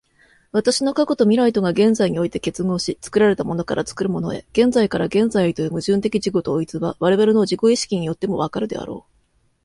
[0.51, 9.11] 私の過去と未来とが現在において結合し、作られたものから作るものへ、現在から現在へという矛盾的自己同一は、我々の自己意識によっても分かるであろう。